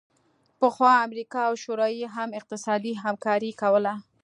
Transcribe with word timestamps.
پخوا 0.59 0.91
امریکا 1.05 1.41
او 1.49 1.55
شوروي 1.63 2.03
هم 2.15 2.29
اقتصادي 2.39 2.93
همکاري 3.03 3.51
کوله 3.61 3.93